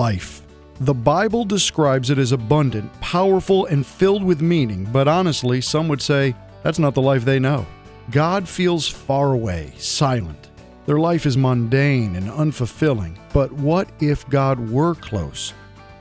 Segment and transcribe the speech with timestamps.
[0.00, 0.40] life.
[0.80, 6.00] The Bible describes it as abundant, powerful, and filled with meaning, but honestly, some would
[6.00, 7.66] say that's not the life they know.
[8.10, 10.48] God feels far away, silent.
[10.86, 13.18] Their life is mundane and unfulfilling.
[13.34, 15.52] But what if God were close?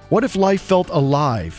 [0.08, 1.56] What if life felt alive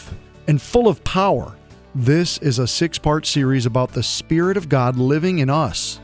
[0.48, 1.54] and full of power?
[1.94, 6.00] This is a six part series about the Spirit of God living in us.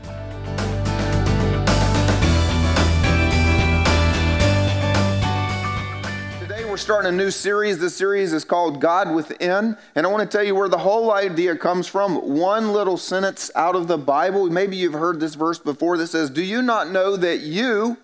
[6.87, 7.79] Starting a new series.
[7.79, 9.77] This series is called God Within.
[9.93, 12.15] And I want to tell you where the whole idea comes from.
[12.37, 14.49] One little sentence out of the Bible.
[14.49, 17.97] Maybe you've heard this verse before that says, Do you not know that you,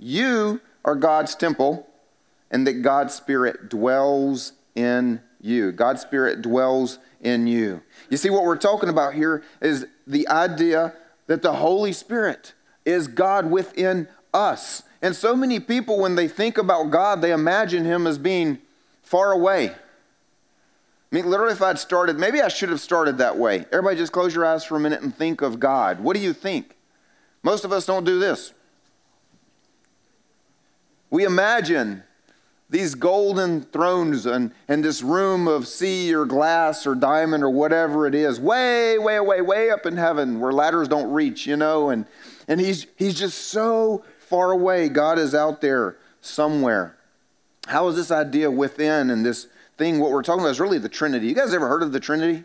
[0.00, 1.86] you are God's temple
[2.50, 5.70] and that God's Spirit dwells in you?
[5.70, 7.82] God's Spirit dwells in you.
[8.08, 10.94] You see, what we're talking about here is the idea
[11.28, 12.52] that the Holy Spirit
[12.84, 14.82] is God within us.
[15.02, 18.58] And so many people, when they think about God, they imagine Him as being
[19.02, 19.70] far away.
[19.70, 23.64] I mean, literally, if I'd started, maybe I should have started that way.
[23.72, 26.00] Everybody just close your eyes for a minute and think of God.
[26.00, 26.76] What do you think?
[27.42, 28.52] Most of us don't do this.
[31.10, 32.04] We imagine
[32.68, 38.06] these golden thrones and, and this room of sea or glass or diamond or whatever
[38.06, 41.90] it is, way, way, way, way up in heaven where ladders don't reach, you know,
[41.90, 42.06] and,
[42.46, 44.88] and he's, he's just so far away.
[44.88, 46.96] God is out there somewhere.
[47.66, 50.88] How is this idea within and this thing, what we're talking about is really the
[50.88, 51.26] Trinity.
[51.26, 52.44] You guys ever heard of the Trinity?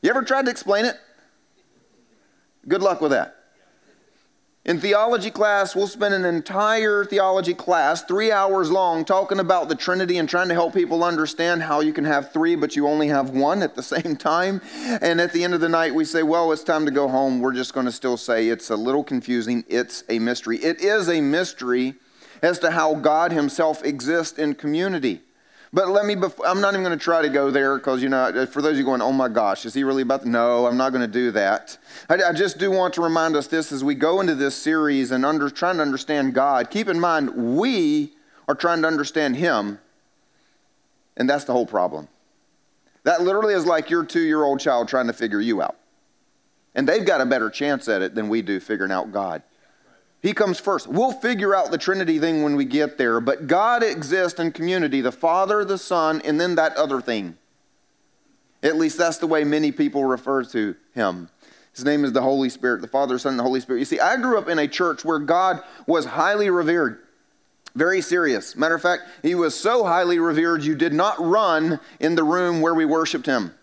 [0.00, 0.96] You ever tried to explain it?
[2.68, 3.35] Good luck with that.
[4.66, 9.76] In theology class, we'll spend an entire theology class, three hours long, talking about the
[9.76, 13.06] Trinity and trying to help people understand how you can have three, but you only
[13.06, 14.60] have one at the same time.
[15.00, 17.38] And at the end of the night, we say, well, it's time to go home.
[17.38, 19.64] We're just going to still say it's a little confusing.
[19.68, 20.56] It's a mystery.
[20.56, 21.94] It is a mystery
[22.42, 25.20] as to how God Himself exists in community.
[25.72, 26.14] But let me,
[26.46, 28.78] I'm not even going to try to go there because, you know, for those of
[28.78, 30.28] you going, oh my gosh, is he really about to?
[30.28, 31.76] No, I'm not going to do that.
[32.08, 35.10] I, I, just do want to remind us this as we go into this series
[35.10, 36.70] and under, trying to understand God.
[36.70, 38.12] Keep in mind, we
[38.48, 39.80] are trying to understand Him,
[41.16, 42.08] and that's the whole problem.
[43.02, 45.76] That literally is like your two year old child trying to figure you out.
[46.74, 49.42] And they've got a better chance at it than we do figuring out God.
[50.26, 50.88] He comes first.
[50.88, 55.00] We'll figure out the Trinity thing when we get there, but God exists in community
[55.00, 57.36] the Father, the Son, and then that other thing.
[58.60, 61.28] At least that's the way many people refer to him.
[61.72, 63.78] His name is the Holy Spirit, the Father, Son, and the Holy Spirit.
[63.78, 66.98] You see, I grew up in a church where God was highly revered,
[67.76, 68.56] very serious.
[68.56, 72.60] Matter of fact, he was so highly revered, you did not run in the room
[72.60, 73.54] where we worshiped him.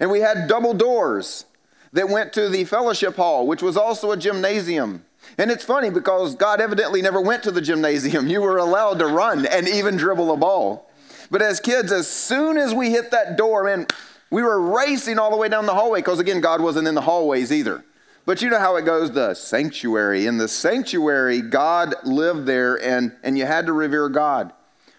[0.00, 1.44] And we had double doors
[1.92, 5.04] that went to the fellowship hall, which was also a gymnasium.
[5.38, 8.28] And it's funny because God evidently never went to the gymnasium.
[8.28, 10.90] You were allowed to run and even dribble a ball.
[11.30, 13.86] But as kids, as soon as we hit that door, man,
[14.30, 17.00] we were racing all the way down the hallway because, again, God wasn't in the
[17.00, 17.84] hallways either.
[18.24, 20.26] But you know how it goes the sanctuary.
[20.26, 24.52] In the sanctuary, God lived there and, and you had to revere God.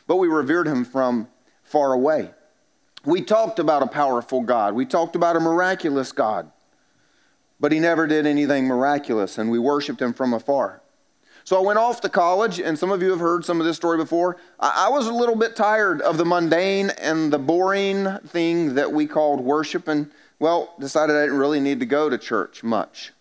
[0.06, 1.28] But we revered him from
[1.64, 2.32] far away.
[3.06, 6.52] We talked about a powerful God, we talked about a miraculous God
[7.60, 10.82] but he never did anything miraculous, and we worshiped him from afar.
[11.44, 13.78] So I went off to college, and some of you have heard some of this
[13.78, 14.36] story before.
[14.60, 19.08] I, was a little bit tired of the mundane and the boring thing that we
[19.08, 23.14] called worship, and well, decided I didn't really need to go to church much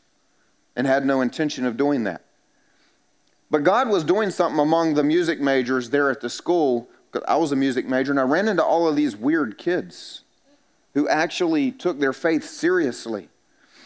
[0.75, 2.25] and had no intention of doing that.
[3.49, 6.89] But God was doing something among the music majors there at the school.
[7.29, 10.25] I was a music major, and I ran into all of these weird kids
[10.95, 13.29] who actually took their faith seriously.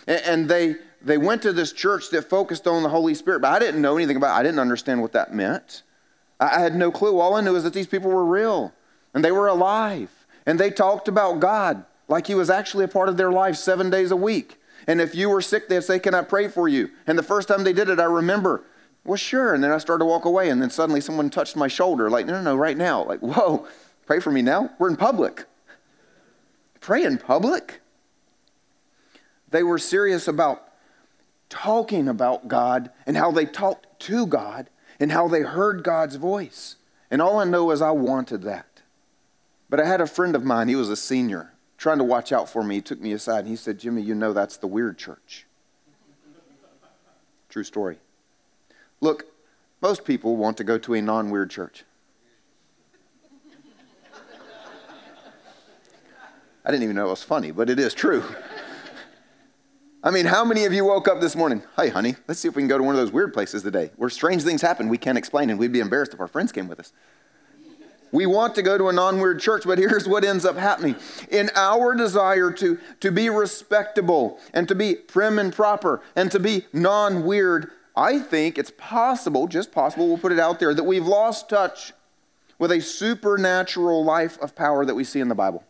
[0.06, 3.58] And they, they went to this church that focused on the Holy Spirit, but I
[3.58, 4.40] didn't know anything about it.
[4.40, 5.82] I didn't understand what that meant.
[6.38, 7.18] I had no clue.
[7.18, 8.72] All I knew was that these people were real
[9.12, 10.10] and they were alive
[10.46, 13.90] and they talked about God like He was actually a part of their life seven
[13.90, 14.56] days a week.
[14.86, 16.90] And if you were sick, they'd say, Can I pray for you?
[17.06, 18.62] And the first time they did it, I remember,
[19.04, 19.54] Well, sure.
[19.54, 22.26] And then I started to walk away, and then suddenly someone touched my shoulder, like,
[22.26, 23.04] No, no, no, right now.
[23.04, 23.66] Like, whoa,
[24.06, 24.70] pray for me now?
[24.78, 25.44] We're in public.
[26.80, 27.79] Pray in public?
[29.50, 30.68] They were serious about
[31.48, 36.76] talking about God and how they talked to God and how they heard God's voice.
[37.10, 38.82] And all I know is I wanted that.
[39.68, 42.48] But I had a friend of mine, he was a senior, trying to watch out
[42.48, 42.76] for me.
[42.76, 45.46] He took me aside and he said, Jimmy, you know that's the weird church.
[47.48, 47.98] True story.
[49.00, 49.26] Look,
[49.80, 51.84] most people want to go to a non weird church.
[56.64, 58.24] I didn't even know it was funny, but it is true.
[60.02, 61.62] I mean, how many of you woke up this morning?
[61.76, 63.90] Hey, honey, let's see if we can go to one of those weird places today
[63.96, 66.68] where strange things happen we can't explain and we'd be embarrassed if our friends came
[66.68, 66.94] with us.
[68.10, 70.96] We want to go to a non weird church, but here's what ends up happening.
[71.30, 76.40] In our desire to, to be respectable and to be prim and proper and to
[76.40, 80.84] be non weird, I think it's possible, just possible, we'll put it out there, that
[80.84, 81.92] we've lost touch
[82.58, 85.62] with a supernatural life of power that we see in the Bible.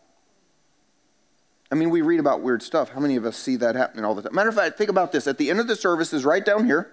[1.71, 2.89] I mean, we read about weird stuff.
[2.89, 4.35] How many of us see that happening all the time?
[4.35, 5.25] Matter of fact, think about this.
[5.25, 6.91] At the end of the service is right down here,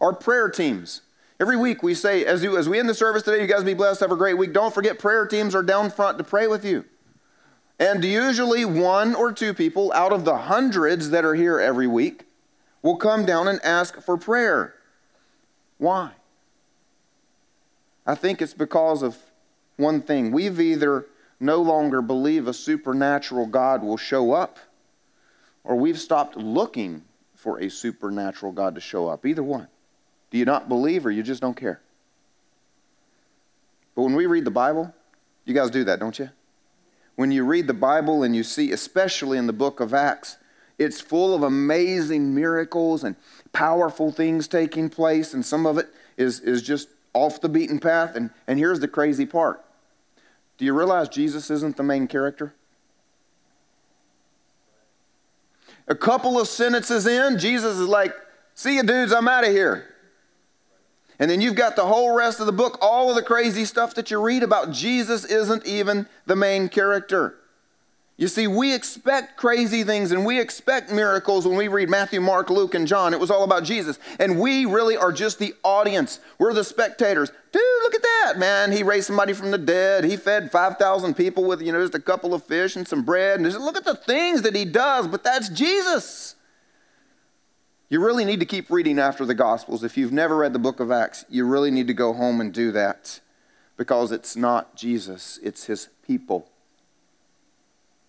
[0.00, 1.02] our prayer teams.
[1.38, 3.74] Every week we say, as, you, as we end the service today, you guys be
[3.74, 4.54] blessed, have a great week.
[4.54, 6.86] Don't forget, prayer teams are down front to pray with you.
[7.78, 12.24] And usually one or two people out of the hundreds that are here every week
[12.80, 14.74] will come down and ask for prayer.
[15.76, 16.12] Why?
[18.06, 19.18] I think it's because of
[19.76, 20.32] one thing.
[20.32, 21.04] We've either
[21.38, 24.58] no longer believe a supernatural God will show up,
[25.64, 27.02] or we've stopped looking
[27.34, 29.26] for a supernatural God to show up.
[29.26, 29.68] Either one.
[30.30, 31.80] Do you not believe or you just don't care?
[33.94, 34.94] But when we read the Bible,
[35.44, 36.30] you guys do that, don't you?
[37.14, 40.36] When you read the Bible and you see, especially in the book of Acts,
[40.78, 43.16] it's full of amazing miracles and
[43.52, 45.88] powerful things taking place, and some of it
[46.18, 48.14] is, is just off the beaten path.
[48.14, 49.64] And, and here's the crazy part
[50.58, 52.54] do you realize Jesus isn't the main character?
[55.88, 58.14] A couple of sentences in, Jesus is like,
[58.56, 59.94] See you, dudes, I'm out of here.
[61.18, 63.94] And then you've got the whole rest of the book, all of the crazy stuff
[63.94, 64.70] that you read about.
[64.70, 67.36] Jesus isn't even the main character.
[68.16, 72.48] You see, we expect crazy things and we expect miracles when we read Matthew, Mark,
[72.48, 73.12] Luke, and John.
[73.12, 73.98] It was all about Jesus.
[74.18, 76.18] And we really are just the audience.
[76.38, 77.30] We're the spectators.
[77.52, 77.62] Dude,
[78.26, 78.72] that, man.
[78.72, 80.04] He raised somebody from the dead.
[80.04, 83.38] He fed 5,000 people with, you know, just a couple of fish and some bread.
[83.38, 86.34] And just, look at the things that he does, but that's Jesus.
[87.88, 89.84] You really need to keep reading after the Gospels.
[89.84, 92.52] If you've never read the book of Acts, you really need to go home and
[92.52, 93.20] do that
[93.76, 96.48] because it's not Jesus, it's his people.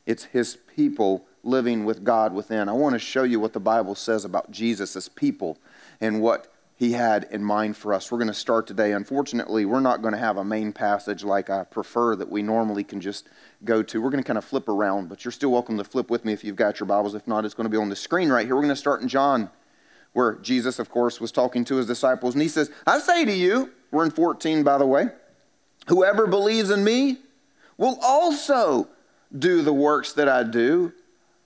[0.06, 2.70] It's his people living with God within.
[2.70, 5.58] I want to show you what the Bible says about Jesus' as people
[6.02, 8.12] and what he had in mind for us.
[8.12, 8.92] We're going to start today.
[8.94, 12.84] Unfortunately, we're not going to have a main passage like I prefer that we normally
[12.84, 13.28] can just
[13.66, 14.00] go to.
[14.00, 16.34] We're going to kind of flip around, but you're still welcome to flip with me
[16.34, 17.16] if you've got your Bibles.
[17.16, 18.56] If not, it's going to be on the screen right here.
[18.56, 19.50] We're going to start in John,
[20.14, 22.36] where Jesus, of course, was talking to his disciples.
[22.36, 25.08] And he says, I say to you, we're in 14, by the way,
[25.88, 27.18] whoever believes in me
[27.78, 28.88] will also
[29.36, 30.94] do the works that I do.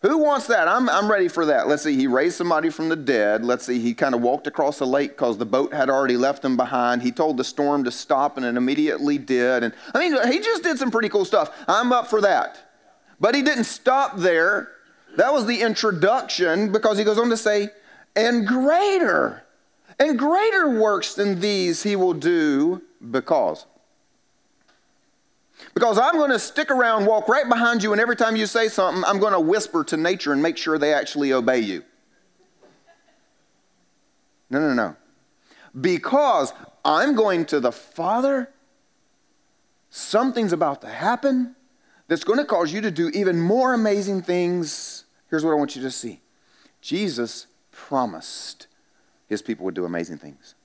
[0.01, 0.67] Who wants that?
[0.67, 1.67] I'm, I'm ready for that.
[1.67, 3.45] Let's see, he raised somebody from the dead.
[3.45, 6.43] Let's see, he kind of walked across a lake because the boat had already left
[6.43, 7.03] him behind.
[7.03, 9.63] He told the storm to stop and it immediately did.
[9.63, 11.55] And I mean, he just did some pretty cool stuff.
[11.67, 12.71] I'm up for that.
[13.19, 14.71] But he didn't stop there.
[15.17, 17.69] That was the introduction because he goes on to say,
[18.15, 19.43] and greater,
[19.99, 22.81] and greater works than these he will do
[23.11, 23.67] because.
[25.73, 28.67] Because I'm going to stick around, walk right behind you, and every time you say
[28.67, 31.83] something, I'm going to whisper to nature and make sure they actually obey you.
[34.49, 34.95] No, no, no.
[35.79, 36.51] Because
[36.83, 38.51] I'm going to the Father,
[39.89, 41.55] something's about to happen
[42.07, 45.05] that's going to cause you to do even more amazing things.
[45.29, 46.19] Here's what I want you to see
[46.81, 48.67] Jesus promised
[49.27, 50.55] his people would do amazing things.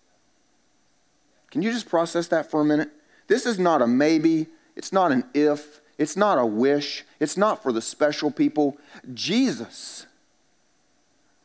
[1.52, 2.90] Can you just process that for a minute?
[3.28, 4.48] This is not a maybe.
[4.76, 8.76] It's not an if, it's not a wish, it's not for the special people.
[9.14, 10.06] Jesus,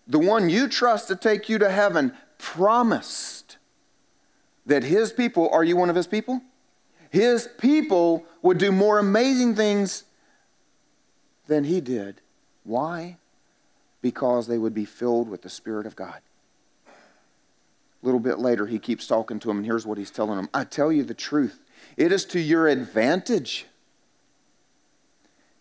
[0.05, 3.57] the one you trust to take you to heaven, promised
[4.65, 6.41] that his people, are you one of his people?
[7.09, 10.03] His people would do more amazing things
[11.47, 12.21] than he did.
[12.63, 13.17] Why?
[14.01, 16.21] Because they would be filled with the Spirit of God.
[16.87, 20.49] A little bit later, he keeps talking to him, and here's what he's telling him
[20.53, 21.59] I tell you the truth.
[21.97, 23.65] It is to your advantage.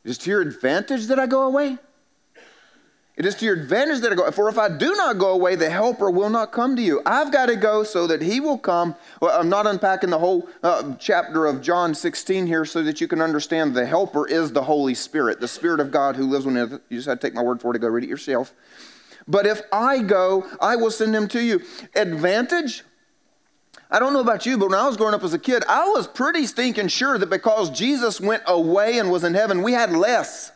[0.04, 1.78] It is to your advantage that I go away.
[3.16, 4.30] It is to your advantage that I go.
[4.30, 7.02] For if I do not go away, the helper will not come to you.
[7.04, 8.94] I've got to go so that he will come.
[9.20, 13.06] Well, I'm not unpacking the whole uh, chapter of John 16 here so that you
[13.06, 16.70] can understand the helper is the Holy Spirit, the Spirit of God who lives within
[16.70, 16.80] you.
[16.88, 18.54] You just had to take my word for it to go read it yourself.
[19.28, 21.60] But if I go, I will send him to you.
[21.94, 22.84] Advantage?
[23.90, 25.88] I don't know about you, but when I was growing up as a kid, I
[25.88, 29.90] was pretty stinking sure that because Jesus went away and was in heaven, we had
[29.90, 30.52] less.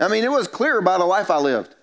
[0.00, 1.74] I mean, it was clear by the life I lived.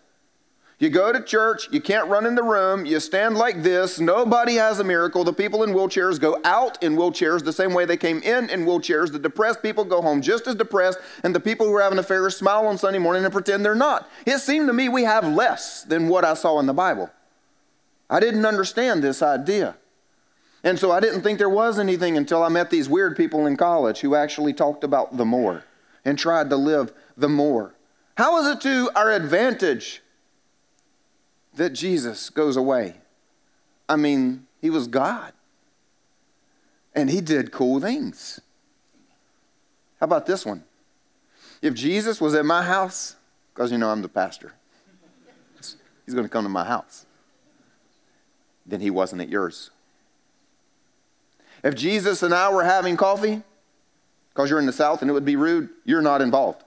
[0.80, 4.56] You go to church, you can't run in the room, you stand like this, nobody
[4.56, 5.26] has a miracle.
[5.26, 8.66] The people in wheelchairs go out in wheelchairs the same way they came in in
[8.66, 9.12] wheelchairs.
[9.12, 12.38] The depressed people go home just as depressed, and the people who are having affairs
[12.38, 14.10] smile on Sunday morning and pretend they're not.
[14.26, 17.10] It seemed to me we have less than what I saw in the Bible.
[18.10, 19.76] I didn't understand this idea.
[20.64, 23.56] And so I didn't think there was anything until I met these weird people in
[23.56, 25.64] college who actually talked about the more
[26.04, 27.76] and tried to live the more.
[28.18, 30.02] How is it to our advantage
[31.60, 32.96] that Jesus goes away.
[33.88, 35.34] I mean, he was God.
[36.96, 38.40] And he did cool things.
[40.00, 40.64] How about this one?
[41.62, 43.16] If Jesus was at my house,
[43.54, 44.54] because you know I'm the pastor,
[46.06, 47.06] he's going to come to my house,
[48.66, 49.72] then he wasn't at yours.
[51.64, 53.42] If Jesus and I were having coffee,
[54.34, 56.64] because you're in the South and it would be rude, you're not involved.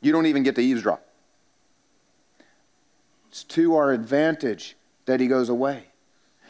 [0.00, 1.06] You don't even get to eavesdrop.
[3.28, 5.84] It's to our advantage that he goes away.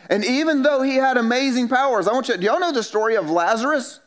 [0.08, 3.16] And even though he had amazing powers, I want you, do y'all know the story
[3.16, 4.00] of Lazarus?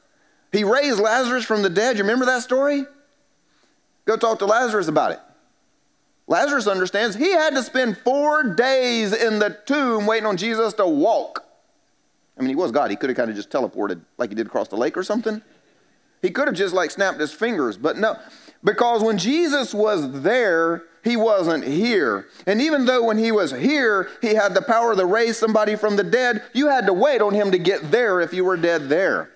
[0.51, 1.97] He raised Lazarus from the dead.
[1.97, 2.85] You remember that story?
[4.05, 5.19] Go talk to Lazarus about it.
[6.27, 10.87] Lazarus understands he had to spend four days in the tomb waiting on Jesus to
[10.87, 11.45] walk.
[12.37, 12.89] I mean, he was God.
[12.89, 15.41] He could have kind of just teleported like he did across the lake or something.
[16.21, 18.17] He could have just like snapped his fingers, but no.
[18.63, 22.27] Because when Jesus was there, he wasn't here.
[22.47, 25.97] And even though when he was here, he had the power to raise somebody from
[25.97, 28.87] the dead, you had to wait on him to get there if you were dead
[28.87, 29.31] there.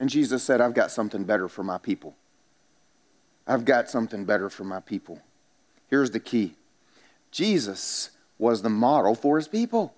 [0.00, 2.16] And Jesus said, I've got something better for my people.
[3.46, 5.20] I've got something better for my people.
[5.88, 6.54] Here's the key
[7.30, 9.94] Jesus was the model for his people.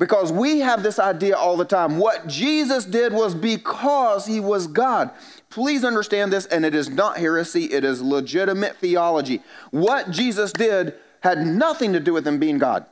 [0.00, 1.98] Because we have this idea all the time.
[1.98, 5.10] What Jesus did was because he was God.
[5.50, 9.42] Please understand this, and it is not heresy, it is legitimate theology.
[9.72, 12.86] What Jesus did had nothing to do with him being God.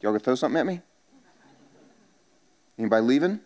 [0.00, 0.80] Y'all gonna throw something at me?
[2.78, 3.40] Anybody leaving?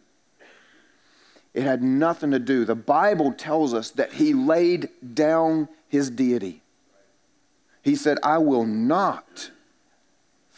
[1.54, 2.66] It had nothing to do.
[2.66, 6.61] The Bible tells us that he laid down his deity.
[7.80, 9.50] He said, I will not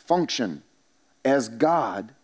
[0.06, 0.62] function
[1.24, 2.14] as God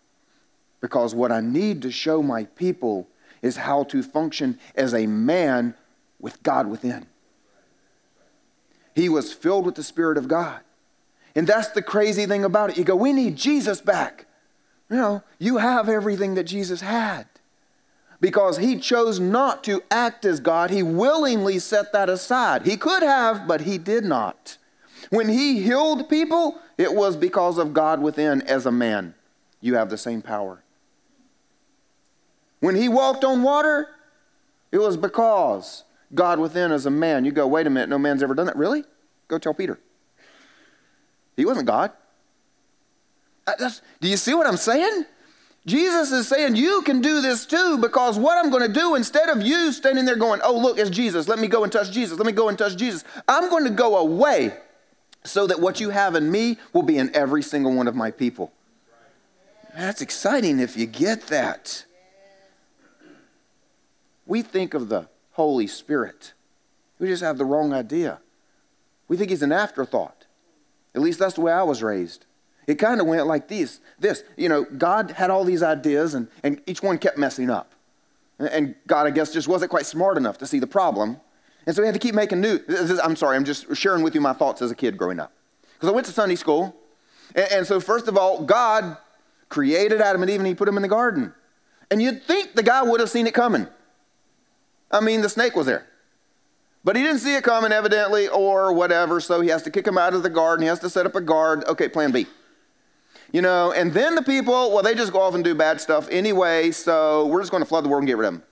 [0.81, 3.07] because what I need to show my people
[3.41, 5.75] is how to function as a man
[6.19, 7.05] with God within.
[8.95, 10.59] He was filled with the Spirit of God.
[11.35, 12.77] And that's the crazy thing about it.
[12.77, 14.25] You go, we need Jesus back.
[14.89, 17.25] You know, you have everything that Jesus had
[18.19, 20.69] because he chose not to act as God.
[20.69, 22.65] He willingly set that aside.
[22.65, 24.57] He could have, but he did not.
[25.09, 29.13] When he healed people, it was because of God within as a man.
[29.61, 30.63] You have the same power.
[32.59, 33.87] When he walked on water,
[34.71, 35.83] it was because
[36.15, 37.23] God within as a man.
[37.23, 38.55] You go, wait a minute, no man's ever done that.
[38.55, 38.83] Really?
[39.27, 39.79] Go tell Peter.
[41.37, 41.91] He wasn't God.
[43.45, 43.69] Uh,
[43.99, 45.05] do you see what I'm saying?
[45.67, 49.29] Jesus is saying, You can do this too, because what I'm going to do, instead
[49.29, 51.27] of you standing there going, Oh, look, it's Jesus.
[51.27, 52.17] Let me go and touch Jesus.
[52.17, 53.03] Let me go and touch Jesus.
[53.27, 54.53] I'm going to go away
[55.23, 58.11] so that what you have in me will be in every single one of my
[58.11, 58.51] people.
[59.75, 61.85] That's exciting if you get that.
[64.25, 66.33] We think of the Holy Spirit.
[66.99, 68.19] We just have the wrong idea.
[69.07, 70.25] We think he's an afterthought.
[70.93, 72.25] At least that's the way I was raised.
[72.67, 73.79] It kind of went like this.
[73.99, 77.73] This, you know, God had all these ideas and, and each one kept messing up.
[78.39, 81.19] And God, I guess, just wasn't quite smart enough to see the problem.
[81.65, 82.59] And so we had to keep making new.
[83.03, 85.31] I'm sorry, I'm just sharing with you my thoughts as a kid growing up.
[85.73, 86.75] Because I went to Sunday school.
[87.35, 88.97] And, and so, first of all, God
[89.49, 91.33] created Adam and Eve and he put them in the garden.
[91.91, 93.67] And you'd think the guy would have seen it coming.
[94.89, 95.85] I mean, the snake was there.
[96.83, 99.97] But he didn't see it coming, evidently, or whatever, so he has to kick him
[99.97, 100.63] out of the garden.
[100.63, 101.63] He has to set up a guard.
[101.65, 102.25] Okay, plan B.
[103.31, 106.07] You know, and then the people, well, they just go off and do bad stuff
[106.09, 108.43] anyway, so we're just going to flood the world and get rid of them.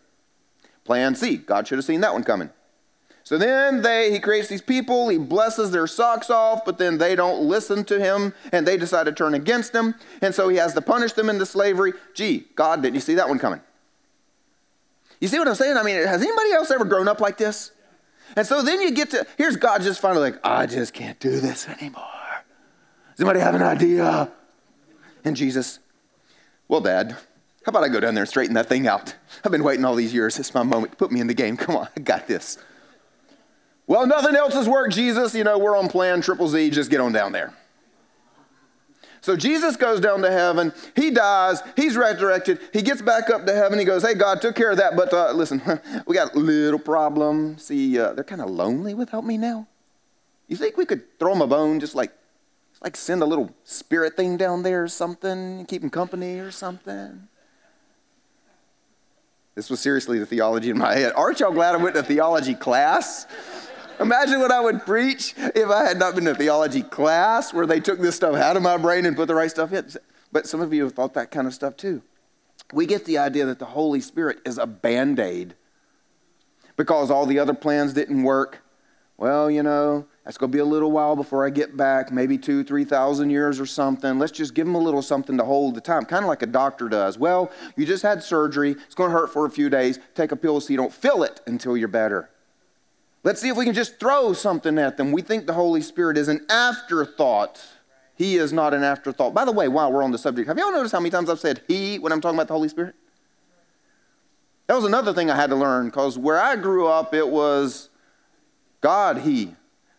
[0.85, 1.37] Plan C.
[1.37, 2.49] God should have seen that one coming.
[3.29, 7.15] So then they, he creates these people, he blesses their socks off, but then they
[7.15, 9.93] don't listen to him and they decide to turn against him.
[10.23, 11.93] And so he has to punish them into slavery.
[12.15, 13.61] Gee, God, didn't you see that one coming?
[15.21, 15.77] You see what I'm saying?
[15.77, 17.71] I mean, has anybody else ever grown up like this?
[18.35, 21.39] And so then you get to, here's God just finally like, I just can't do
[21.39, 22.01] this anymore.
[23.15, 24.31] Does anybody have an idea?
[25.23, 25.77] And Jesus,
[26.67, 27.19] well, Dad, how
[27.67, 29.13] about I go down there and straighten that thing out?
[29.45, 30.39] I've been waiting all these years.
[30.39, 30.97] It's my moment.
[30.97, 31.57] Put me in the game.
[31.57, 32.57] Come on, I got this.
[33.89, 35.33] Well, nothing else has worked, Jesus.
[35.33, 36.69] You know, we're on plan triple Z.
[36.69, 37.55] Just get on down there.
[39.21, 40.71] So Jesus goes down to heaven.
[40.95, 41.63] He dies.
[41.75, 42.59] He's resurrected.
[42.71, 43.79] He gets back up to heaven.
[43.79, 44.95] He goes, Hey, God, took care of that.
[44.95, 45.59] But uh, listen,
[46.05, 47.57] we got a little problem.
[47.57, 49.67] See, uh, they're kind of lonely without me now.
[50.47, 52.11] You think we could throw them a bone, just like,
[52.83, 57.27] like send a little spirit thing down there or something, keep them company or something?
[59.55, 61.11] This was seriously the theology in my head.
[61.15, 63.25] Aren't y'all glad I went to theology class?
[63.99, 67.81] Imagine what I would preach if I had not been to theology class where they
[67.81, 69.89] took this stuff out of my brain and put the right stuff in.
[70.31, 72.01] But some of you have thought that kind of stuff too.
[72.71, 75.55] We get the idea that the Holy Spirit is a band aid
[76.77, 78.63] because all the other plans didn't work.
[79.17, 82.37] Well, you know, that's going to be a little while before I get back, maybe
[82.37, 84.17] two, 3,000 years or something.
[84.17, 86.45] Let's just give them a little something to hold the time, kind of like a
[86.47, 87.17] doctor does.
[87.17, 88.71] Well, you just had surgery.
[88.71, 89.99] It's going to hurt for a few days.
[90.15, 92.29] Take a pill so you don't feel it until you're better.
[93.23, 95.11] Let's see if we can just throw something at them.
[95.11, 97.61] We think the Holy Spirit is an afterthought.
[98.15, 99.33] He is not an afterthought.
[99.33, 101.39] By the way, while we're on the subject, have y'all noticed how many times I've
[101.39, 102.95] said He when I'm talking about the Holy Spirit?
[104.67, 107.89] That was another thing I had to learn because where I grew up, it was
[108.81, 109.55] God, He,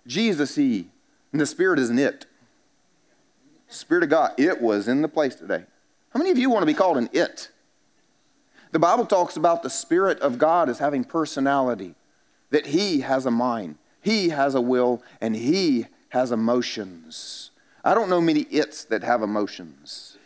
[0.07, 0.89] Jesus, He,
[1.33, 2.27] and the Spirit is an it.
[3.69, 5.65] Spirit of God, it was in the place today.
[6.13, 7.51] How many of you want to be called an it?
[8.73, 11.95] The Bible talks about the Spirit of God as having personality
[12.51, 17.51] that he has a mind, he has a will, and he has emotions.
[17.85, 20.19] I don't know many its that have emotions.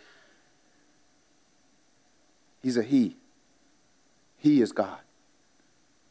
[2.62, 3.16] He's a he.
[4.38, 4.98] He is God.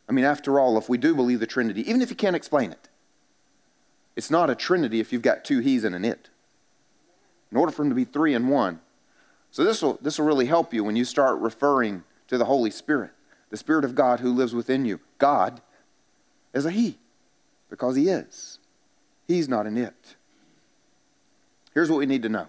[0.07, 2.71] I mean, after all, if we do believe the Trinity, even if you can't explain
[2.71, 2.89] it,
[4.15, 6.29] it's not a Trinity if you've got two he's and an it.
[7.51, 8.81] In order for them to be three and one.
[9.51, 12.71] So this will, this will really help you when you start referring to the Holy
[12.71, 13.11] Spirit,
[13.49, 14.99] the Spirit of God who lives within you.
[15.19, 15.61] God
[16.53, 16.97] is a he
[17.69, 18.59] because he is.
[19.27, 20.15] He's not an it.
[21.73, 22.47] Here's what we need to know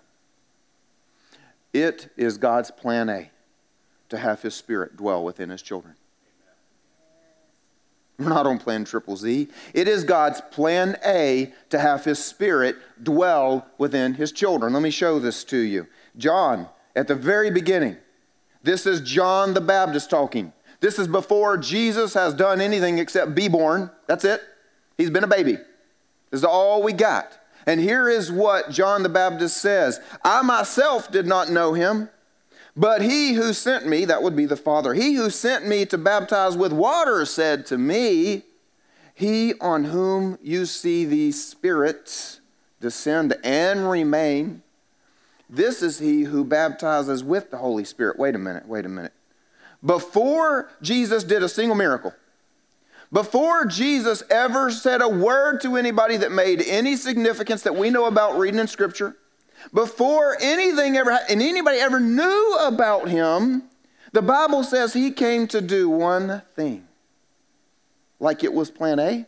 [1.73, 3.31] it is God's plan A
[4.11, 5.95] to have his spirit dwell within his children.
[8.19, 9.49] We're not on plan triple Z.
[9.73, 14.73] It is God's plan A to have his spirit dwell within his children.
[14.73, 15.89] Let me show this to you.
[16.17, 17.97] John, at the very beginning,
[18.63, 20.53] this is John the Baptist talking.
[20.85, 23.91] This is before Jesus has done anything except be born.
[24.07, 24.43] That's it.
[24.99, 25.55] He's been a baby.
[25.55, 27.39] This is all we got.
[27.67, 32.11] And here is what John the Baptist says I myself did not know him,
[32.77, 35.97] but he who sent me, that would be the Father, he who sent me to
[35.97, 38.43] baptize with water said to me,
[39.15, 42.41] He on whom you see the Spirit
[42.83, 44.63] descend and remain,
[45.49, 48.19] this is he who baptizes with the Holy Spirit.
[48.19, 49.15] Wait a minute, wait a minute
[49.85, 52.15] before Jesus did a single miracle,
[53.13, 58.07] before Jesus ever said a word to anybody that made any significance that we know
[58.07, 59.17] about reading in Scripture,
[59.73, 63.65] before anything ever and anybody ever knew about him,
[64.13, 66.87] the Bible says he came to do one thing.
[68.19, 69.27] Like it was plan A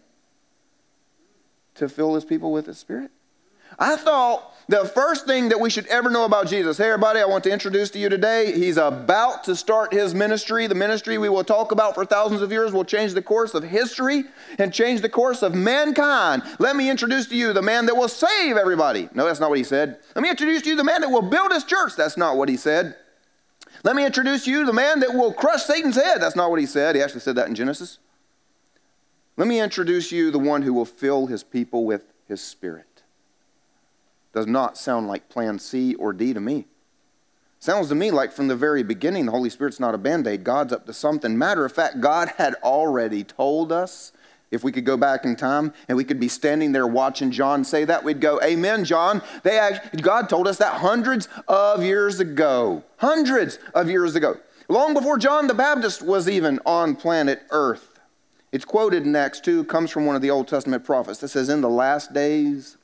[1.75, 3.11] to fill his people with his spirit.
[3.79, 7.25] I thought the first thing that we should ever know about Jesus, hey, everybody, I
[7.25, 8.51] want to introduce to you today.
[8.51, 10.67] He's about to start his ministry.
[10.67, 13.63] The ministry we will talk about for thousands of years will change the course of
[13.63, 14.25] history
[14.59, 16.43] and change the course of mankind.
[16.59, 19.09] Let me introduce to you the man that will save everybody.
[19.15, 20.01] No, that's not what he said.
[20.17, 21.95] Let me introduce to you the man that will build his church.
[21.97, 22.97] That's not what he said.
[23.85, 26.21] Let me introduce you the man that will crush Satan's head.
[26.21, 26.97] That's not what he said.
[26.97, 27.99] He actually said that in Genesis.
[29.37, 32.86] Let me introduce you the one who will fill his people with his spirit
[34.37, 36.67] does not sound like plan C or D to me.
[37.59, 40.45] Sounds to me like from the very beginning, the Holy Spirit's not a band aid.
[40.45, 41.39] God's up to something.
[41.39, 44.13] Matter of fact, God had already told us
[44.51, 47.65] if we could go back in time and we could be standing there watching John
[47.65, 49.23] say that, we'd go, Amen, John.
[49.43, 52.85] They actually, God told us that hundreds of years ago.
[52.99, 54.37] Hundreds of years ago.
[54.69, 57.99] Long before John the Baptist was even on planet Earth.
[58.53, 61.49] It's quoted in Acts 2, comes from one of the Old Testament prophets that says,
[61.49, 62.77] In the last days,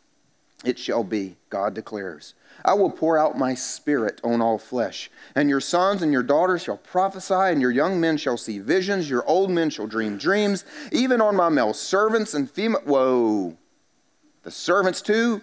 [0.65, 2.35] it shall be, God declares.
[2.65, 6.63] I will pour out my spirit on all flesh, and your sons and your daughters
[6.63, 10.65] shall prophesy, and your young men shall see visions, your old men shall dream dreams,
[10.93, 12.83] even on my male servants and female.
[12.85, 13.57] Whoa.
[14.43, 15.43] The servants too?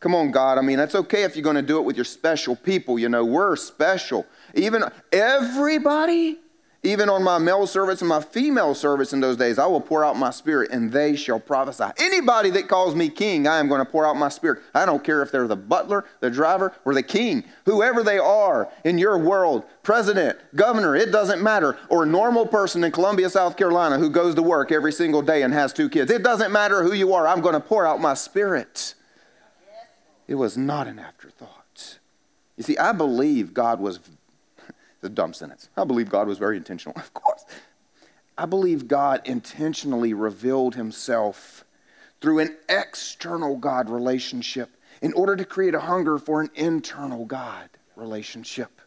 [0.00, 0.58] Come on, God.
[0.58, 2.98] I mean, that's okay if you're going to do it with your special people.
[2.98, 4.26] You know, we're special.
[4.54, 6.38] Even everybody?
[6.86, 10.04] Even on my male servants and my female servants in those days, I will pour
[10.04, 11.84] out my spirit and they shall prophesy.
[11.98, 14.62] Anybody that calls me king, I am going to pour out my spirit.
[14.74, 18.68] I don't care if they're the butler, the driver, or the king, whoever they are
[18.84, 23.98] in your world, president, governor, it doesn't matter, or normal person in Columbia, South Carolina
[23.98, 26.10] who goes to work every single day and has two kids.
[26.10, 28.94] It doesn't matter who you are, I'm going to pour out my spirit.
[30.28, 31.98] It was not an afterthought.
[32.58, 34.00] You see, I believe God was,
[35.04, 35.68] the dumb sentence.
[35.76, 37.44] I believe God was very intentional, of course.
[38.36, 41.64] I believe God intentionally revealed himself
[42.20, 44.70] through an external God relationship
[45.02, 48.80] in order to create a hunger for an internal God relationship.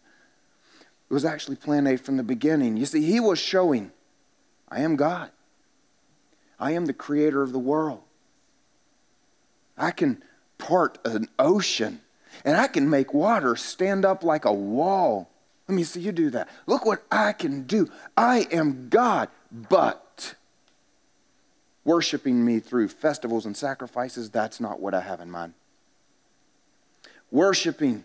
[1.09, 2.75] It was actually plan A from the beginning.
[2.75, 3.91] You see, he was showing,
[4.67, 5.29] I am God.
[6.59, 8.01] I am the creator of the world.
[9.77, 10.23] I can
[10.57, 12.01] part an ocean
[12.43, 15.29] and I can make water stand up like a wall.
[15.67, 16.47] Let me see you do that.
[16.65, 17.89] Look what I can do.
[18.15, 20.35] I am God, but
[21.83, 25.53] worshiping me through festivals and sacrifices, that's not what I have in mind.
[27.31, 28.03] Worshiping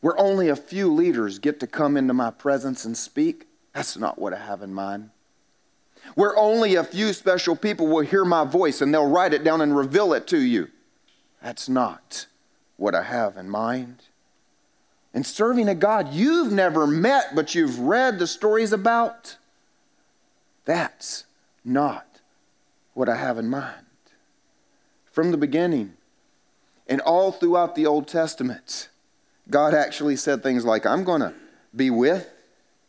[0.00, 4.18] where only a few leaders get to come into my presence and speak, that's not
[4.18, 5.10] what I have in mind.
[6.14, 9.60] Where only a few special people will hear my voice and they'll write it down
[9.60, 10.68] and reveal it to you,
[11.42, 12.26] that's not
[12.76, 14.04] what I have in mind.
[15.18, 19.36] And serving a God you've never met, but you've read the stories about,
[20.64, 21.24] that's
[21.64, 22.20] not
[22.94, 23.84] what I have in mind.
[25.10, 25.94] From the beginning,
[26.86, 28.90] and all throughout the Old Testament,
[29.50, 31.34] God actually said things like, I'm going to
[31.74, 32.30] be with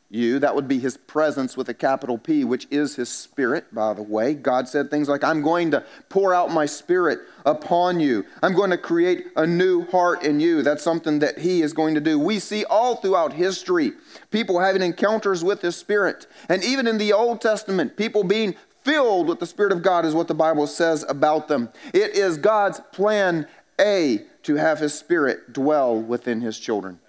[0.09, 0.39] you.
[0.39, 4.01] That would be his presence with a capital P, which is his spirit, by the
[4.01, 4.33] way.
[4.33, 8.25] God said things like, I'm going to pour out my spirit upon you.
[8.41, 10.63] I'm going to create a new heart in you.
[10.63, 12.17] That's something that he is going to do.
[12.19, 13.93] We see all throughout history
[14.31, 16.27] people having encounters with his spirit.
[16.49, 20.15] And even in the Old Testament, people being filled with the Spirit of God is
[20.15, 21.69] what the Bible says about them.
[21.93, 23.47] It is God's plan
[23.79, 26.99] A to have his spirit dwell within his children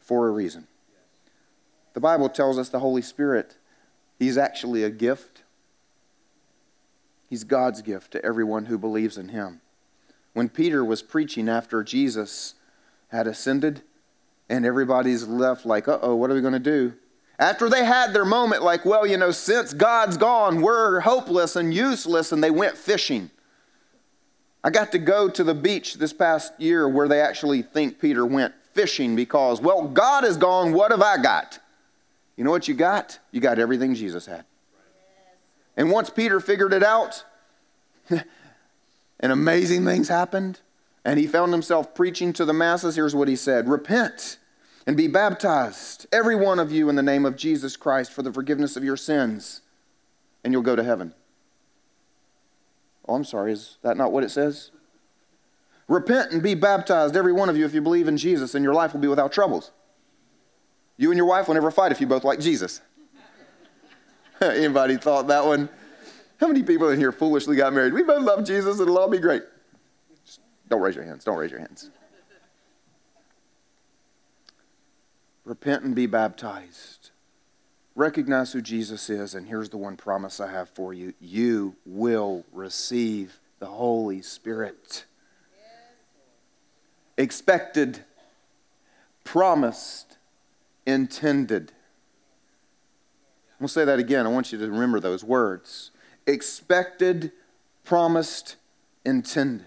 [0.00, 0.66] for a reason.
[1.92, 3.56] The Bible tells us the Holy Spirit,
[4.18, 5.42] he's actually a gift.
[7.28, 9.60] He's God's gift to everyone who believes in him.
[10.32, 12.54] When Peter was preaching after Jesus
[13.08, 13.82] had ascended,
[14.48, 16.94] and everybody's left like, uh oh, what are we going to do?
[17.38, 21.72] After they had their moment, like, well, you know, since God's gone, we're hopeless and
[21.72, 23.30] useless, and they went fishing.
[24.62, 28.26] I got to go to the beach this past year where they actually think Peter
[28.26, 30.72] went fishing because, well, God is gone.
[30.72, 31.58] What have I got?
[32.40, 33.18] You know what you got?
[33.32, 34.46] You got everything Jesus had.
[35.76, 37.22] And once Peter figured it out,
[38.08, 38.24] and
[39.20, 40.60] amazing things happened,
[41.04, 42.96] and he found himself preaching to the masses.
[42.96, 44.38] Here's what he said Repent
[44.86, 48.32] and be baptized, every one of you, in the name of Jesus Christ for the
[48.32, 49.60] forgiveness of your sins,
[50.42, 51.12] and you'll go to heaven.
[53.06, 54.70] Oh, I'm sorry, is that not what it says?
[55.88, 58.72] Repent and be baptized, every one of you, if you believe in Jesus, and your
[58.72, 59.72] life will be without troubles.
[61.00, 62.80] You and your wife will never fight if you both like Jesus.
[64.40, 65.68] Anybody thought that one?
[66.38, 67.92] How many people in here foolishly got married?
[67.92, 69.42] We both love Jesus, it'll all be great.
[70.68, 71.24] Don't raise your hands.
[71.24, 71.90] Don't raise your hands.
[75.44, 77.00] Repent and be baptized
[77.94, 82.44] recognize who Jesus is, and here's the one promise I have for you you will
[82.52, 85.04] receive the Holy Spirit.
[87.18, 88.04] Expected,
[89.24, 90.09] promised,
[90.86, 91.72] intended.
[93.60, 94.26] To say that again.
[94.26, 95.90] I want you to remember those words.
[96.26, 97.32] Expected,
[97.84, 98.56] promised,
[99.04, 99.66] intended.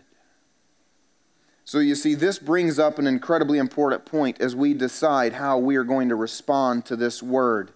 [1.66, 5.76] So you see, this brings up an incredibly important point as we decide how we
[5.76, 7.72] are going to respond to this word.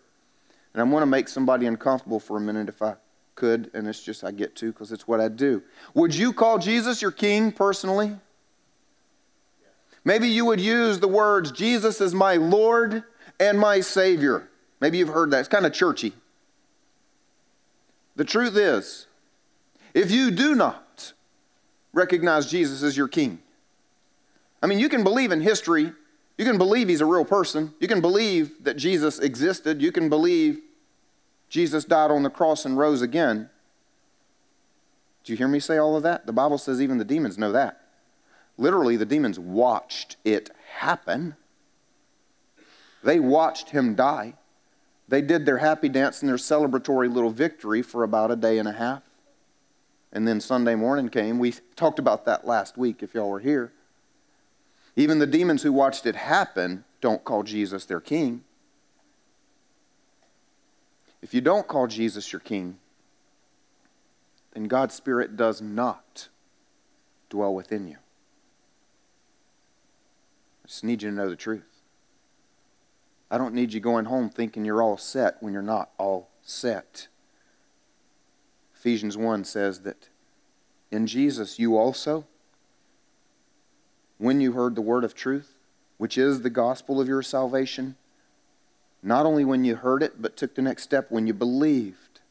[0.74, 2.96] And I'm going to make somebody uncomfortable for a minute if I
[3.36, 5.64] could, and it's just I get to because it's what I do.
[5.94, 8.16] Would you call Jesus your king personally?
[10.04, 13.04] Maybe you would use the words, Jesus is my Lord
[13.40, 14.50] and my Savior.
[14.80, 15.40] Maybe you've heard that.
[15.40, 16.14] It's kind of churchy.
[18.16, 19.08] The truth is,
[19.94, 21.14] if you do not
[21.94, 23.40] recognize Jesus as your king,
[24.62, 25.92] I mean, you can believe in history,
[26.38, 30.10] you can believe he's a real person, you can believe that Jesus existed, you can
[30.10, 30.60] believe
[31.50, 33.50] Jesus died on the cross and rose again.
[35.24, 36.26] Do you hear me say all of that?
[36.26, 37.82] The Bible says even the demons know that.
[38.58, 41.36] Literally, the demons watched it happen.
[43.04, 44.34] They watched him die.
[45.08, 48.68] They did their happy dance and their celebratory little victory for about a day and
[48.68, 49.04] a half.
[50.12, 51.40] And then Sunday morning came.
[51.40, 53.72] We talked about that last week if y'all were here.
[54.96, 58.44] Even the demons who watched it happen don't call Jesus their king.
[61.22, 62.78] If you don't call Jesus your king,
[64.54, 66.30] then God's Spirit does not
[67.30, 67.98] dwell within you.
[70.64, 71.67] I just need you to know the truth.
[73.30, 77.08] I don't need you going home thinking you're all set when you're not all set.
[78.76, 80.08] Ephesians 1 says that
[80.92, 82.26] in Jesus you also,
[84.18, 85.56] when you heard the word of truth,
[85.98, 87.96] which is the gospel of your salvation,
[89.04, 92.22] not only when you heard it, but took the next step when you believed,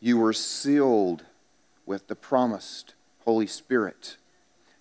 [0.00, 1.24] you were sealed
[1.86, 2.94] with the promised
[3.24, 4.16] Holy Spirit.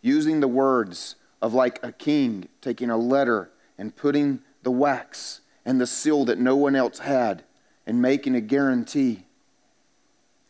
[0.01, 5.79] Using the words of like a king taking a letter and putting the wax and
[5.79, 7.43] the seal that no one else had
[7.85, 9.25] and making a guarantee.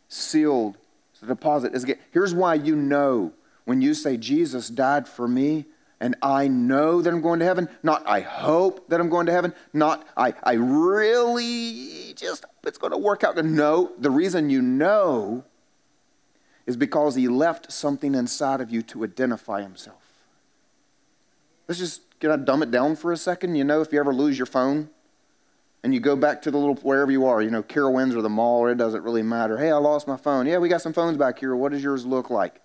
[0.08, 0.78] Sealed.
[1.21, 1.86] The deposit is.
[2.12, 3.34] Here's why you know
[3.65, 5.65] when you say, Jesus died for me,
[6.00, 9.32] and I know that I'm going to heaven, not I hope that I'm going to
[9.32, 13.38] heaven, not I, I really just, it's going to work out.
[13.45, 15.43] No, the reason you know
[16.65, 20.02] is because he left something inside of you to identify himself.
[21.67, 23.55] Let's just can I dumb it down for a second?
[23.55, 24.89] You know, if you ever lose your phone
[25.84, 28.29] and you go back to the little wherever you are, you know, Carowinds or the
[28.29, 29.57] mall, or it doesn't really matter.
[29.57, 30.45] Hey, I lost my phone.
[30.45, 31.55] Yeah, we got some phones back here.
[31.55, 32.62] What does yours look like?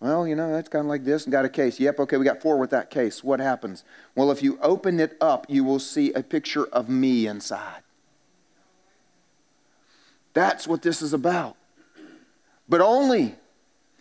[0.00, 1.80] Well, you know, that's kind of like this and got a case.
[1.80, 3.24] Yep, okay, we got four with that case.
[3.24, 3.82] What happens?
[4.14, 7.80] Well, if you open it up, you will see a picture of me inside.
[10.34, 11.56] That's what this is about.
[12.68, 13.36] But only,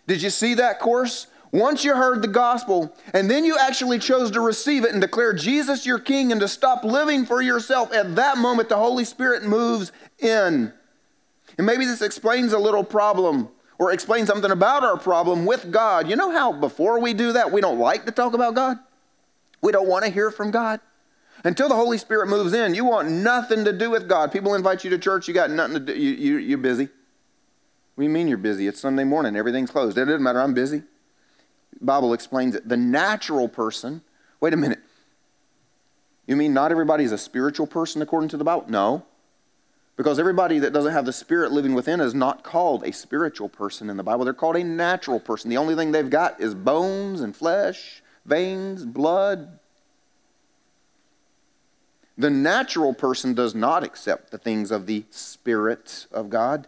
[0.06, 1.28] did you see that course?
[1.52, 5.34] Once you heard the gospel and then you actually chose to receive it and declare
[5.34, 9.44] Jesus your king and to stop living for yourself, at that moment the Holy Spirit
[9.44, 10.74] moves in.
[11.58, 16.10] And maybe this explains a little problem or explains something about our problem with God.
[16.10, 18.78] You know how before we do that, we don't like to talk about God?
[19.62, 20.80] We don't want to hear from God.
[21.44, 24.32] Until the Holy Spirit moves in, you want nothing to do with God.
[24.32, 26.86] People invite you to church, you got nothing to do, you, you, you're busy.
[26.86, 28.68] What do you mean you're busy?
[28.68, 29.98] It's Sunday morning, everything's closed.
[29.98, 30.84] It doesn't matter, I'm busy.
[31.86, 32.68] Bible explains it.
[32.68, 34.02] The natural person,
[34.40, 34.80] wait a minute.
[36.28, 38.66] You mean not everybody is a spiritual person according to the Bible?
[38.68, 39.06] No.
[39.96, 43.90] Because everybody that doesn't have the Spirit living within is not called a spiritual person
[43.90, 44.26] in the Bible.
[44.26, 45.50] They're called a natural person.
[45.50, 49.60] The only thing they've got is bones and flesh, veins, blood.
[52.18, 56.68] The natural person does not accept the things of the Spirit of God,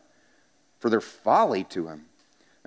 [0.79, 2.05] for their folly to him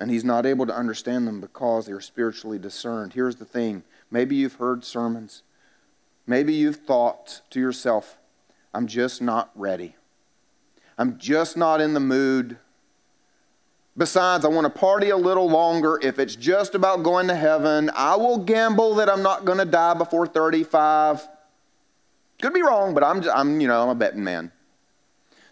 [0.01, 3.13] and he's not able to understand them because they're spiritually discerned.
[3.13, 5.43] Here's the thing maybe you've heard sermons,
[6.25, 8.17] maybe you've thought to yourself,
[8.73, 9.95] I'm just not ready.
[10.97, 12.57] I'm just not in the mood.
[13.95, 15.99] Besides, I want to party a little longer.
[16.01, 19.65] If it's just about going to heaven, I will gamble that I'm not going to
[19.65, 21.27] die before 35.
[22.41, 24.51] Could be wrong, but I'm, just, I'm, you know, I'm a betting man.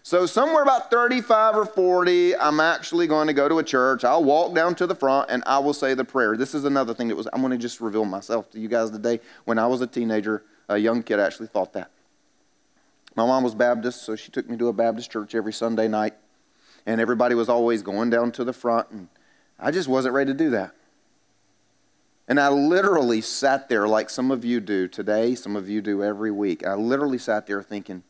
[0.02, 4.02] So, somewhere about 35 or 40, I'm actually going to go to a church.
[4.02, 6.36] I'll walk down to the front and I will say the prayer.
[6.38, 8.90] This is another thing that was, I'm going to just reveal myself to you guys
[8.90, 9.20] today.
[9.44, 11.90] When I was a teenager, a young kid actually thought that.
[13.14, 16.14] My mom was Baptist, so she took me to a Baptist church every Sunday night.
[16.86, 18.90] And everybody was always going down to the front.
[18.90, 19.08] And
[19.58, 20.74] I just wasn't ready to do that.
[22.26, 26.02] And I literally sat there like some of you do today, some of you do
[26.02, 26.64] every week.
[26.64, 28.02] I literally sat there thinking,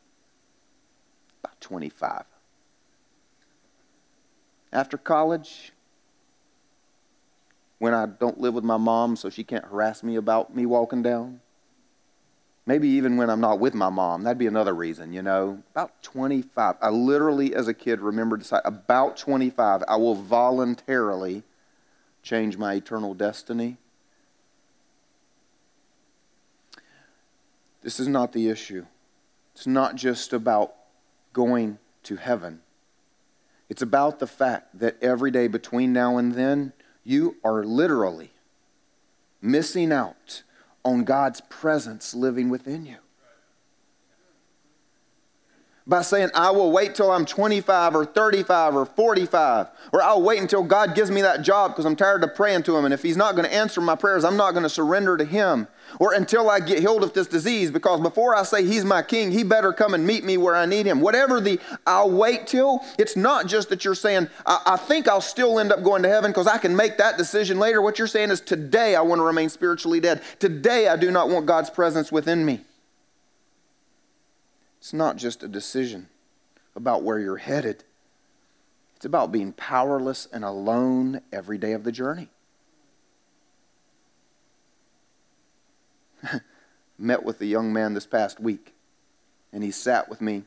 [1.42, 2.24] about 25.
[4.72, 5.72] After college,
[7.78, 11.02] when I don't live with my mom so she can't harass me about me walking
[11.02, 11.40] down,
[12.66, 15.62] maybe even when I'm not with my mom, that'd be another reason, you know.
[15.72, 16.76] About 25.
[16.80, 21.42] I literally, as a kid, remember decide about 25, I will voluntarily
[22.22, 23.78] change my eternal destiny.
[27.82, 28.84] This is not the issue.
[29.54, 30.74] It's not just about
[31.32, 32.60] going to heaven.
[33.68, 36.72] It's about the fact that every day between now and then,
[37.04, 38.32] you are literally
[39.40, 40.42] missing out
[40.84, 42.98] on God's presence living within you
[45.90, 50.40] by saying, I will wait till I'm 25 or 35 or 45, or I'll wait
[50.40, 52.84] until God gives me that job because I'm tired of praying to Him.
[52.84, 55.24] And if He's not going to answer my prayers, I'm not going to surrender to
[55.24, 55.66] Him.
[55.98, 59.32] Or until I get healed of this disease, because before I say He's my King,
[59.32, 61.00] He better come and meet me where I need Him.
[61.00, 65.20] Whatever the I'll wait till, it's not just that you're saying, I, I think I'll
[65.20, 67.82] still end up going to heaven because I can make that decision later.
[67.82, 70.22] What you're saying is, today I want to remain spiritually dead.
[70.38, 72.60] Today I do not want God's presence within me.
[74.80, 76.08] It's not just a decision
[76.74, 77.84] about where you're headed,
[78.96, 82.28] it's about being powerless and alone every day of the journey.
[86.98, 88.74] Met with a young man this past week,
[89.52, 90.44] and he sat with me.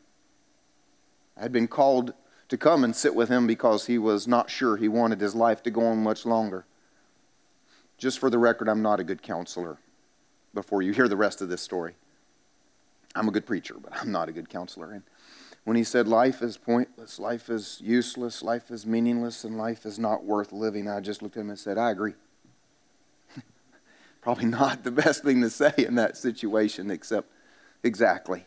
[1.35, 2.13] I had been called
[2.49, 5.63] to come and sit with him because he was not sure he wanted his life
[5.63, 6.65] to go on much longer.
[7.97, 9.77] Just for the record, I'm not a good counselor
[10.53, 11.95] before you hear the rest of this story.
[13.15, 14.91] I'm a good preacher, but I'm not a good counselor.
[14.91, 15.03] And
[15.63, 19.97] when he said life is pointless, life is useless, life is meaningless, and life is
[19.97, 22.15] not worth living, I just looked at him and said, I agree.
[24.21, 27.29] Probably not the best thing to say in that situation, except
[27.83, 28.45] exactly.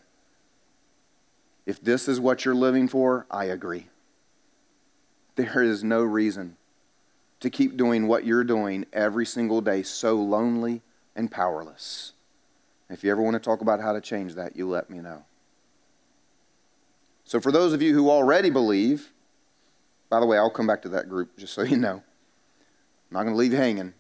[1.65, 3.89] If this is what you're living for, I agree.
[5.37, 6.57] There is no reason
[7.41, 10.83] to keep doing what you're doing every single day so lonely
[11.15, 12.13] and powerless.
[12.89, 15.25] If you ever want to talk about how to change that, you let me know.
[17.25, 19.13] So, for those of you who already believe,
[20.09, 21.97] by the way, I'll come back to that group just so you know.
[21.97, 23.95] I'm not going to leave you hanging.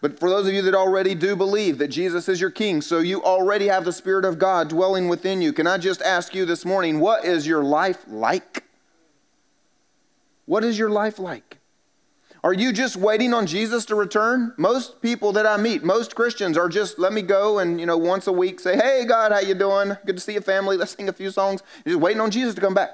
[0.00, 3.00] But for those of you that already do believe that Jesus is your king, so
[3.00, 6.44] you already have the Spirit of God dwelling within you, can I just ask you
[6.44, 8.64] this morning, what is your life like?
[10.46, 11.58] What is your life like?
[12.44, 14.54] Are you just waiting on Jesus to return?
[14.56, 17.96] Most people that I meet, most Christians are just let me go and you know
[17.96, 19.96] once a week say, "Hey God, how you doing?
[20.06, 20.76] Good to see you, family.
[20.76, 22.90] Let's sing a few songs." You're just waiting on Jesus to come back.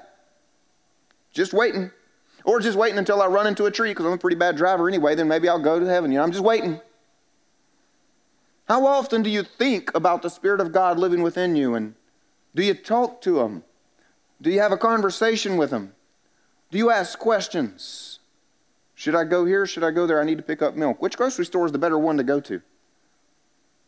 [1.31, 1.91] Just waiting.
[2.43, 4.87] Or just waiting until I run into a tree because I'm a pretty bad driver
[4.87, 6.11] anyway, then maybe I'll go to heaven.
[6.11, 6.79] You know, I'm just waiting.
[8.67, 11.75] How often do you think about the Spirit of God living within you?
[11.75, 11.95] And
[12.55, 13.63] do you talk to Him?
[14.41, 15.93] Do you have a conversation with Him?
[16.71, 18.14] Do you ask questions?
[18.95, 19.65] Should I go here?
[19.65, 20.21] Should I go there?
[20.21, 21.01] I need to pick up milk.
[21.01, 22.61] Which grocery store is the better one to go to?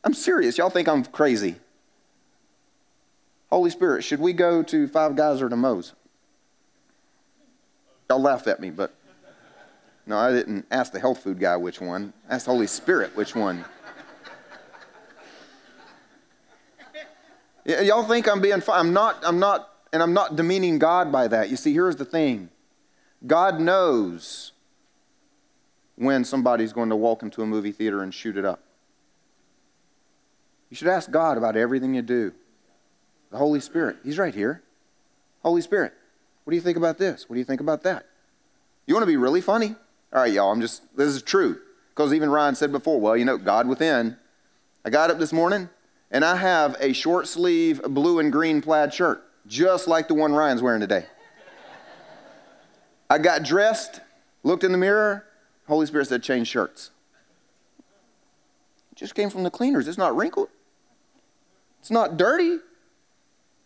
[0.04, 0.58] I'm serious.
[0.58, 1.56] Y'all think I'm crazy.
[3.50, 5.94] Holy Spirit, should we go to Five Guys or to Moe's?
[8.10, 8.94] Y'all laugh at me, but
[10.06, 12.14] no, I didn't ask the health food guy which one.
[12.30, 13.66] I asked the Holy Spirit which one.
[17.66, 21.50] Y'all think I'm being I'm not, I'm not, and I'm not demeaning God by that.
[21.50, 22.50] You see, here's the thing
[23.26, 24.54] God knows
[25.98, 28.62] when somebody's going to walk into a movie theater and shoot it up.
[30.70, 32.34] You should ask God about everything you do.
[33.32, 34.64] The Holy Spirit, He's right here.
[35.44, 35.94] Holy Spirit,
[36.44, 37.28] what do you think about this?
[37.28, 38.06] What do you think about that?
[38.86, 39.76] You want to be really funny?
[40.14, 41.60] All right, y'all, I'm just, this is true.
[41.90, 44.18] Because even Ryan said before, well, you know, God within.
[44.86, 45.70] I got up this morning,
[46.12, 50.34] and I have a short sleeve blue and green plaid shirt, just like the one
[50.34, 51.08] Ryan's wearing today.
[53.10, 54.02] I got dressed,
[54.44, 55.27] looked in the mirror,
[55.68, 56.92] Holy Spirit said, change shirts.
[58.92, 59.88] It just came from the cleaners.
[59.88, 60.50] It's not wrinkled,
[61.80, 62.60] it's not dirty.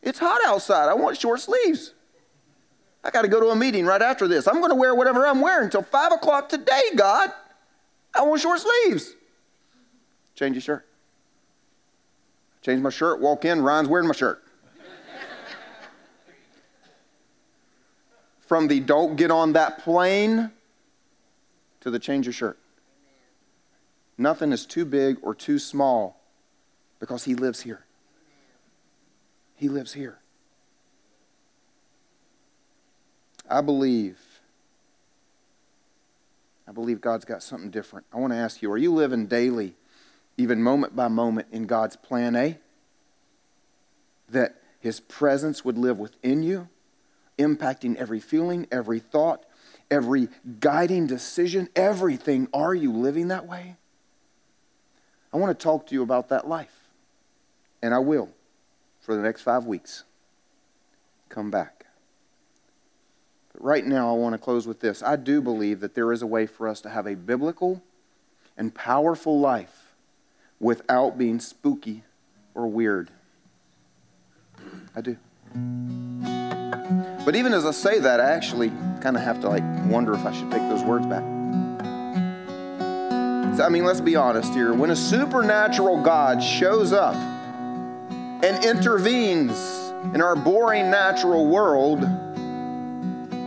[0.02, 0.90] It's hot outside.
[0.90, 1.94] I want short sleeves.
[3.04, 4.48] I got to go to a meeting right after this.
[4.48, 7.32] I'm going to wear whatever I'm wearing until 5 o'clock today, God.
[8.16, 9.14] I want short sleeves.
[10.34, 10.88] Change your shirt.
[12.62, 14.44] Change my shirt, walk in, Ryan's wearing my shirt.
[18.48, 20.52] From the don't get on that plane
[21.82, 22.58] to the change your shirt.
[24.18, 26.20] Nothing is too big or too small
[27.00, 27.86] because He lives here.
[29.56, 30.18] He lives here.
[33.50, 34.20] I believe.
[36.68, 38.06] I believe God's got something different.
[38.14, 39.76] I want to ask you are you living daily
[40.38, 42.58] even moment by moment, in God's plan A,
[44.30, 46.70] that His presence would live within you,
[47.38, 49.46] impacting every feeling, every thought,
[49.92, 52.48] every guiding decision, everything.
[52.54, 53.76] Are you living that way?
[55.34, 56.74] I want to talk to you about that life.
[57.84, 58.30] And I will
[59.02, 60.04] for the next five weeks.
[61.30, 61.86] Come back.
[63.54, 65.04] But right now, I want to close with this.
[65.04, 67.84] I do believe that there is a way for us to have a biblical
[68.58, 69.94] and powerful life
[70.60, 72.04] without being spooky
[72.54, 73.10] or weird.
[74.96, 75.18] I do.
[77.26, 80.26] But even as I say that, I actually kind of have to like wonder if
[80.26, 81.24] I should take those words back.
[83.58, 84.74] So, I mean, let's be honest here.
[84.74, 89.52] When a supernatural God shows up and intervenes
[90.14, 92.02] in our boring natural world,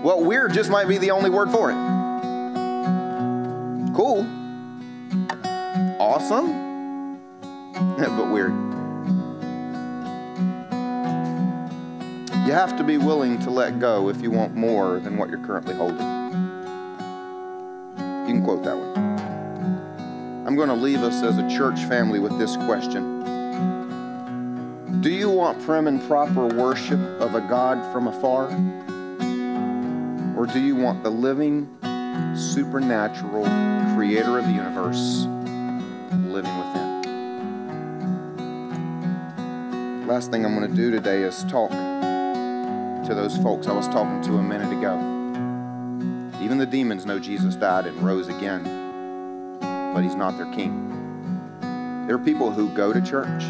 [0.04, 1.74] well, weird just might be the only word for it.
[3.94, 4.26] Cool.
[5.98, 6.64] Awesome
[7.98, 8.73] but weird.
[12.44, 15.42] You have to be willing to let go if you want more than what you're
[15.46, 15.96] currently holding.
[17.96, 18.94] You can quote that one.
[20.46, 23.22] I'm going to leave us as a church family with this question
[25.00, 28.48] Do you want prim and proper worship of a God from afar?
[30.38, 31.66] Or do you want the living,
[32.36, 33.46] supernatural
[33.96, 35.24] creator of the universe
[36.26, 36.84] living within?
[40.06, 41.72] Last thing I'm going to do today is talk
[43.04, 44.94] to those folks I was talking to a minute ago.
[46.42, 49.58] Even the demons know Jesus died and rose again,
[49.94, 50.90] but he's not their king.
[52.06, 53.44] There are people who go to church,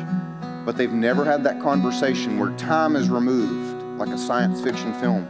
[0.64, 5.28] but they've never had that conversation where time is removed like a science fiction film.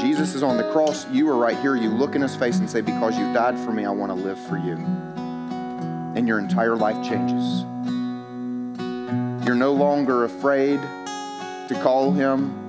[0.00, 1.74] Jesus is on the cross, you are right here.
[1.74, 4.16] You look in his face and say, Because you died for me, I want to
[4.16, 4.74] live for you.
[6.16, 7.62] and your entire life changes.
[9.44, 12.63] You're no longer afraid to call him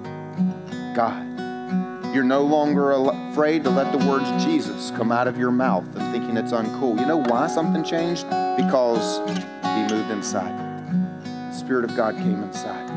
[0.95, 2.15] God.
[2.15, 6.13] You're no longer afraid to let the words Jesus come out of your mouth and
[6.13, 6.97] thinking it's uncool.
[6.97, 8.23] You know why something changed?
[8.55, 10.55] Because he moved inside.
[11.25, 12.89] The Spirit of God came inside.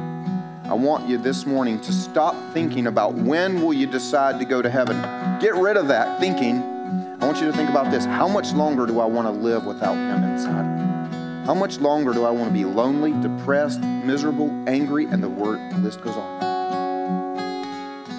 [0.66, 4.62] I want you this morning to stop thinking about when will you decide to go
[4.62, 4.96] to heaven.
[5.40, 6.62] Get rid of that thinking.
[7.20, 8.04] I want you to think about this.
[8.04, 11.44] How much longer do I want to live without him inside?
[11.44, 15.58] How much longer do I want to be lonely, depressed, miserable, angry, and the word
[15.82, 16.47] list goes on.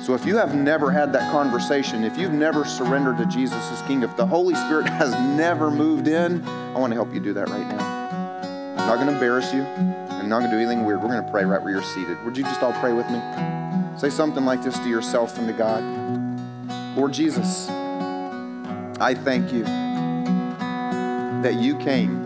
[0.10, 3.80] So if you have never had that conversation, if you've never surrendered to Jesus as
[3.84, 7.32] King, if the Holy Spirit has never moved in, I want to help you do
[7.34, 7.78] that right now.
[8.72, 9.62] I'm not going to embarrass you.
[9.62, 11.04] I'm not going to do anything weird.
[11.04, 12.18] We're going to pray right where you're seated.
[12.26, 13.22] Would you just all pray with me?
[14.00, 15.84] Say something like this to yourself and to God.
[16.98, 19.64] Lord Jesus, I thank you
[21.44, 22.26] that you came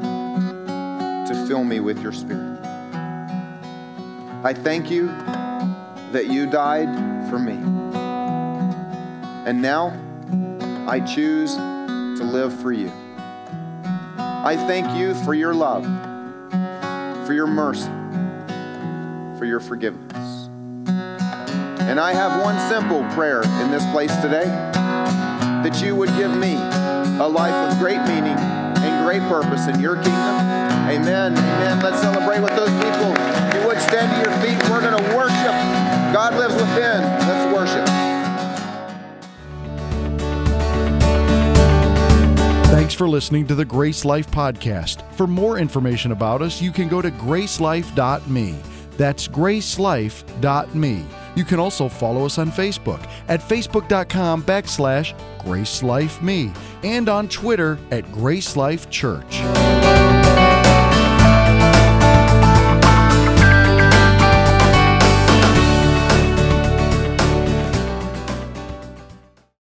[1.27, 2.61] to fill me with your Spirit.
[4.45, 5.07] I thank you
[6.13, 7.53] that you died for me.
[9.49, 9.88] And now
[10.88, 12.91] I choose to live for you.
[14.19, 15.84] I thank you for your love,
[17.25, 17.89] for your mercy,
[19.39, 20.47] for your forgiveness.
[21.89, 24.45] And I have one simple prayer in this place today
[25.65, 29.95] that you would give me a life of great meaning and great purpose in your
[29.95, 30.13] kingdom.
[30.86, 31.36] Amen.
[31.36, 31.79] Amen.
[31.81, 33.09] Let's celebrate with those people.
[33.57, 35.93] You would stand to your feet, we're going to worship.
[36.14, 37.01] God lives within.
[37.01, 37.88] Let's worship.
[42.68, 45.11] Thanks for listening to the Grace Life Podcast.
[45.14, 48.55] For more information about us, you can go to gracelife.me.
[48.95, 51.05] That's gracelife.me.
[51.36, 58.11] You can also follow us on Facebook at facebook.com backslash gracelifeme and on Twitter at
[58.11, 59.41] Grace Life Church.